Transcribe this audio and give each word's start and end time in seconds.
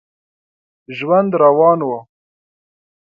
ژوند 0.97 1.29
روان 1.41 1.79
و. 1.87 1.89